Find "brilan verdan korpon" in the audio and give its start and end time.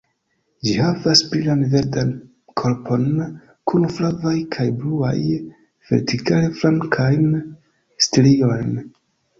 1.33-3.05